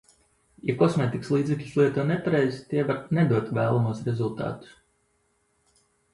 [0.69, 4.75] Ja kosmētikas līdzekļus lieto nepareizi, tie var nedot vēlamos rezultātus.